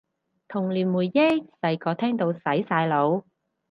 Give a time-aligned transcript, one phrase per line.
[0.47, 3.23] 童年回憶，細個聽到洗晒腦